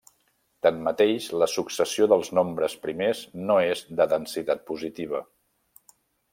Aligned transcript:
Tanmateix 0.67 1.27
la 1.43 1.47
successió 1.55 2.07
dels 2.15 2.33
nombres 2.39 2.77
primers 2.87 3.23
no 3.45 3.61
és 3.69 3.87
de 4.01 4.11
densitat 4.17 4.67
positiva. 4.73 5.25